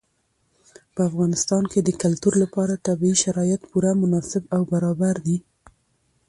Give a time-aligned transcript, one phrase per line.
[0.93, 5.37] په افغانستان کې د کلتور لپاره طبیعي شرایط پوره مناسب او برابر دي.